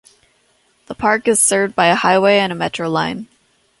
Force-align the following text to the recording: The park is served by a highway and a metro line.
The 0.87 0.95
park 0.95 1.27
is 1.27 1.39
served 1.39 1.75
by 1.75 1.85
a 1.85 1.93
highway 1.95 2.39
and 2.39 2.51
a 2.51 2.55
metro 2.55 2.89
line. 2.89 3.27